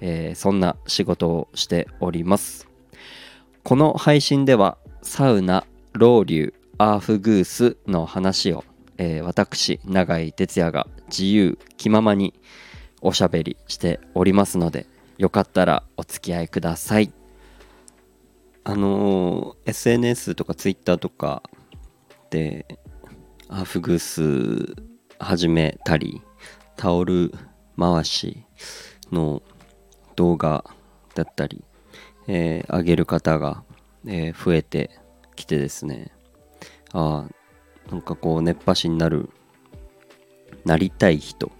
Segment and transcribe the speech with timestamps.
[0.00, 2.68] えー、そんな仕事をしております。
[3.62, 8.64] この配信ではサウナロウリュアーフグースの話を、
[8.98, 12.34] えー、私永井哲也が自由気ままに
[13.00, 14.86] おしゃべりしておりますので
[15.18, 17.12] よかったらお付き合いください。
[18.64, 21.42] あのー、SNS とか Twitter とか
[22.30, 22.66] で
[23.48, 24.82] アーフグース
[25.18, 26.20] 始めたり
[26.76, 27.32] タオル
[27.78, 28.44] 回し
[29.12, 29.42] の
[30.16, 30.64] 動画
[31.14, 31.62] だったり、
[32.26, 33.62] えー、上げる方が、
[34.06, 34.90] えー、増えて
[35.36, 36.10] きてですね。
[36.92, 39.30] ああなんかこう熱波師になる
[40.64, 41.52] なりたい人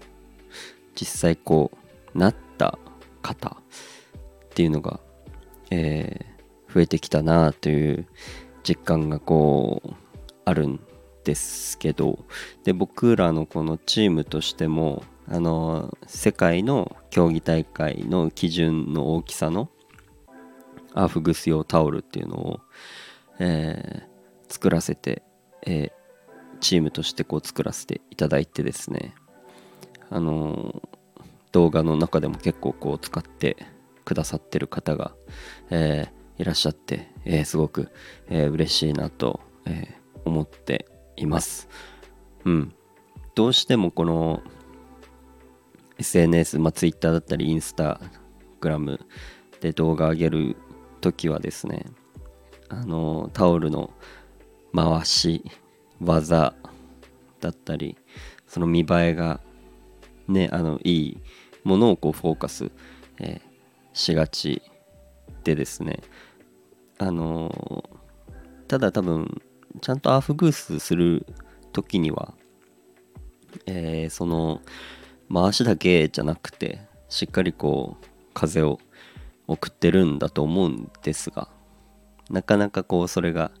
[0.99, 1.71] 実際こ
[2.13, 2.77] うなった
[3.21, 4.99] 方っていうのが、
[5.69, 8.07] えー、増えてきたなという
[8.63, 9.93] 実感がこう
[10.43, 10.79] あるん
[11.27, 12.25] ですけど
[12.63, 19.69] で僕らのこのチームとしてもあの世界の競技大会の基準の大きさの
[20.93, 22.59] アーフグス用タオルっていうのを、
[23.39, 25.21] えー、作らせて、
[25.65, 29.13] えー、チームとしてこう作らせていただいてですね。
[30.09, 30.81] あの
[31.51, 33.57] 動画の中でも結構こう使って
[34.05, 35.13] くださってる方が、
[35.69, 37.91] え、いらっしゃって、え、すごく、
[38.29, 40.85] えー、嬉しいなと、え思って
[41.17, 41.67] います。
[42.45, 42.73] うん。
[43.35, 44.41] どうしてもこの
[45.99, 47.99] SNS、まあ、Twitter だったりインスタ
[48.59, 48.99] グラム
[49.61, 50.55] で動画上げる
[51.01, 51.85] 時はですね
[52.69, 53.91] あのタオルの
[54.75, 55.43] 回し
[56.01, 56.53] 技
[57.39, 57.97] だったり
[58.47, 59.39] その見栄えが
[60.27, 61.17] ねあのいい
[61.63, 62.71] ものをこうフォーカス、
[63.19, 63.41] えー、
[63.93, 64.61] しがち
[65.43, 65.99] でですね
[66.97, 67.83] あの
[68.67, 69.41] ただ多分
[69.81, 71.25] ちゃんとアーフグースする
[71.73, 72.33] 時には、
[73.65, 74.61] えー、その
[75.33, 78.79] 回しだけじゃなくてしっかりこう風を
[79.47, 81.49] 送ってるんだと思うんですが
[82.29, 83.51] なかなかこうそれが、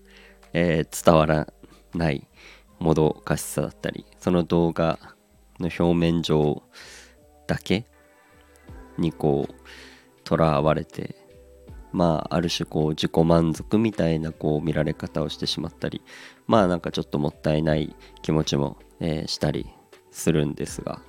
[0.53, 1.47] えー、伝わら
[1.93, 2.27] ない
[2.79, 4.99] もどかしさだったりその動画
[5.59, 6.61] の表面上
[7.47, 7.85] だけ
[8.97, 9.53] にこう
[10.23, 11.15] とらわれて
[11.91, 16.01] まあある種こう自己満足みたいなこう見られ方をしてしまったり
[16.47, 19.67] まあなんかちょっともったいない気持ちも、えー、したり
[20.11, 21.01] するんですが。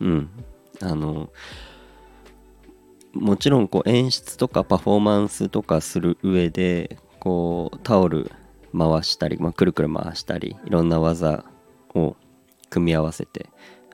[0.00, 0.30] うん。
[0.82, 1.30] あの
[3.12, 8.30] もちろんこう演出とかパフォーマンスとかする上でこうタオル
[8.76, 11.44] 回したり、まあ、くるくる回したりいろんな技
[11.94, 12.16] を
[12.70, 13.50] 組み合わせて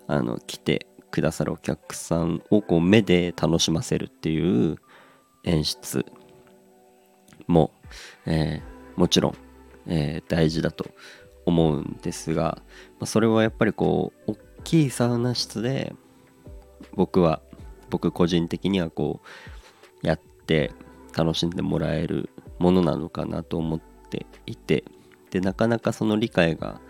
[0.06, 4.76] あの来てくださるお客さんをこう目で楽しませるっていう
[5.46, 6.04] 演出
[7.46, 7.70] も、
[8.26, 9.34] えー、もちろん、
[9.86, 10.86] えー、大事だと
[11.46, 12.58] 思うんですが、
[12.98, 15.94] まあ、それはやっぱりこう大きいサウナ室で
[16.94, 17.40] 僕は
[17.88, 19.20] 僕個人的にはこ
[20.02, 20.72] うやって
[21.16, 23.80] 楽しんでもらえるものなのかなと思っ
[24.10, 24.84] ていて
[25.30, 26.80] でなかなかその理解が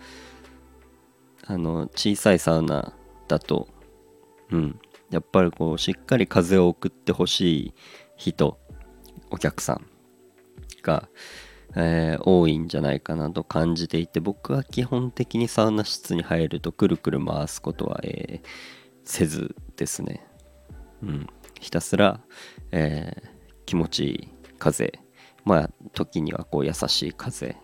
[1.45, 2.93] あの小さいサウナ
[3.27, 3.67] だと
[4.51, 4.79] うん
[5.09, 7.73] やっぱりこうしっかり風を送ってほしい
[8.17, 8.59] 人
[9.31, 9.85] お客さん
[10.83, 11.07] が、
[11.75, 18.47] えー、多いんじゃないかなと感じていて僕は基本的にサウナ室に入るとくるくる回すことは、えー、
[19.05, 20.25] せずですね、
[21.01, 21.27] うん、
[21.59, 22.19] ひたすら、
[22.71, 23.29] えー、
[23.65, 24.99] 気持ちいい風。
[25.45, 27.55] まあ時にはこう優しい風。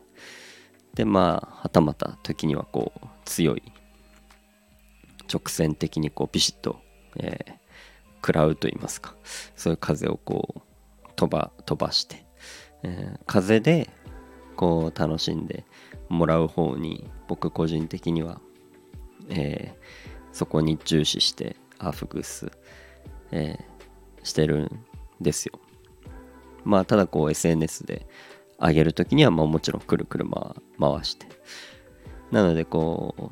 [0.94, 3.64] でまあはたまた時にはこう強い。
[5.32, 6.80] 直線的にこうビシッと、
[7.18, 7.54] えー、
[8.24, 9.16] 食らうと言いますか。
[9.56, 12.26] そういう風をこう飛ば飛ばして、
[12.84, 13.90] えー、風で
[14.56, 15.66] こう楽しんで
[16.08, 18.40] もらう方に僕個人的には、
[19.30, 19.78] えー、
[20.32, 22.52] そこに重視してアフグス、
[23.32, 24.86] えー、してるん
[25.20, 25.60] ですよ。
[26.64, 28.08] まあただこう SNS で
[28.58, 30.26] 上げる時にはまあもちろんくるくる
[30.80, 31.28] 回して。
[32.32, 33.32] なのでこ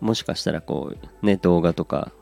[0.00, 0.92] うもしかしたらこ
[1.22, 2.12] うね動画とか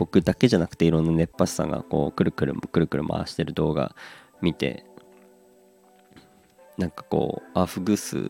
[0.00, 3.94] 僕だけじゃなくていろんな熱波師さんがこうくるくるくるくる回してる動画
[4.40, 4.86] 見て
[6.78, 8.22] なんかこうアフグスっ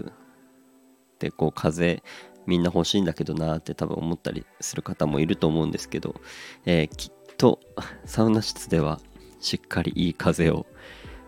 [1.21, 2.03] てこう風
[2.45, 6.21] みんな欲しいんだけどなって多分思ったりする方もいると思うんですけど、
[6.67, 7.61] えー、きっと
[8.05, 8.99] サウナ室では
[9.39, 10.67] しっかりいい風を、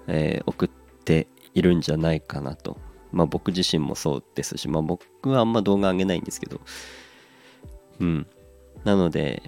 [0.08, 0.68] えー、送っ
[1.04, 2.78] ているんじゃないかなと。
[3.12, 6.60] まあ僕自身もそうですし、まあ僕はあんま動画上げないんですけど、
[8.00, 8.26] うん。
[8.84, 9.42] なので、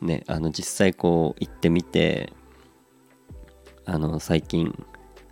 [0.00, 2.32] ね、あの実際こう行ってみて、
[3.84, 4.74] あの最近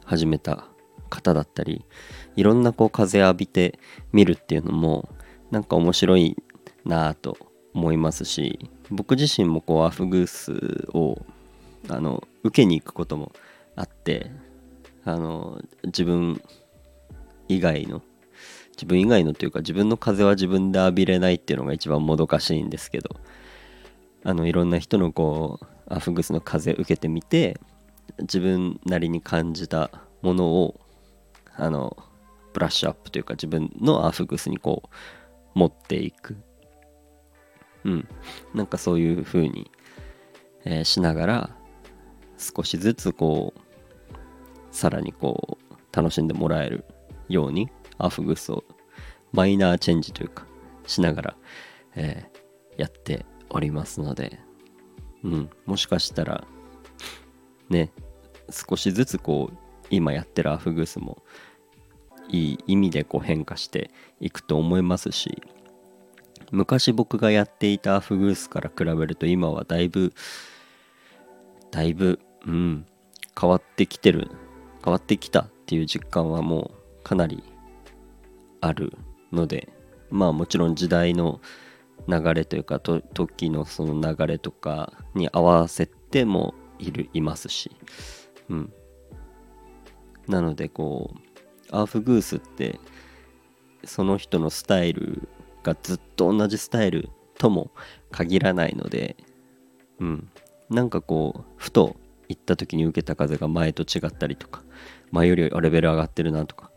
[0.04, 0.66] 始めた
[1.10, 1.84] 方だったり、
[2.36, 3.78] いろんなこう風浴びて
[4.12, 5.08] みるっていうのも、
[5.50, 6.36] なんか面白い
[6.84, 7.36] なぁと
[7.74, 11.18] 思いますし、僕自身もこうアフグースを
[11.88, 13.32] あの受けに行くことも
[13.74, 14.30] あって
[15.04, 16.42] あの自分
[17.48, 18.02] 以外の
[18.72, 23.16] 自分以外のというか自分の風は自分で浴びれないっていうのが一番もどかしいんですけど
[24.24, 27.60] あのいろんな人のこうアフグスの風受けてみて
[28.20, 29.90] 自分なりに感じた
[30.22, 30.80] ものを
[31.54, 31.96] あの
[32.52, 36.36] ブラッシュアップというか自分のアフグスにこう持っていく。
[37.84, 38.08] うん。
[38.54, 39.70] なんかそういう風に、
[40.64, 41.50] えー、しながら
[42.38, 44.16] 少しずつこう
[44.74, 46.84] さらにこう楽しんでもらえる
[47.28, 48.64] ようにアフグスを
[49.32, 50.46] マイナーチェンジというか
[50.86, 51.36] しながら、
[51.94, 53.24] えー、やって
[53.56, 54.38] おりますので、
[55.24, 56.44] うん、もしかしたら
[57.68, 57.90] ね
[58.50, 59.56] 少しずつこう
[59.90, 61.22] 今やってるアフグースも
[62.28, 65.42] いい意味でこう変化していくと思いますし
[66.52, 70.12] 昔僕がやっていたアフグースから比べると今はだいぶ
[71.70, 72.86] だいぶうん
[73.38, 74.30] 変わってきてる
[74.84, 77.42] 変わってきたっていう実感はもうかなり
[78.60, 78.96] ある
[79.32, 79.68] ので
[80.10, 81.40] まあもちろん時代の
[82.08, 87.70] 流れというかと時のその流れとかに合わせてもいるいますし。
[88.48, 88.72] うん。
[90.28, 91.18] なのでこう
[91.70, 92.80] アーフグースって
[93.84, 95.28] その人のスタイル
[95.62, 97.70] がずっと同じスタイルとも
[98.10, 99.16] 限らないので
[100.00, 100.30] うん。
[100.68, 101.96] なんかこうふと
[102.28, 104.62] 行った時に受けた風が前と違ったりとか
[105.12, 106.70] 前よりレベル上がってるなとか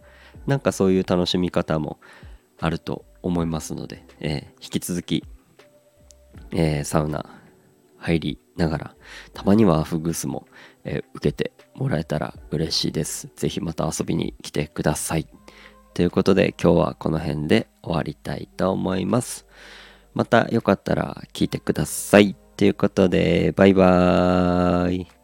[0.46, 2.00] なんかそういう楽しみ方も
[2.60, 5.24] あると思いますので、えー、引き続き、
[6.52, 7.26] えー、サウナ
[7.98, 8.96] 入りながら
[9.34, 10.48] たまにはアフグースも、
[10.84, 13.30] えー、受けてもらえたら嬉しいです。
[13.36, 15.28] ぜひまた遊びに来てください。
[15.94, 19.46] ということで今日はこの辺で終わりたいと思います。
[20.14, 22.36] またよかったら聞いてください。
[22.58, 25.19] ということでバイバーイ。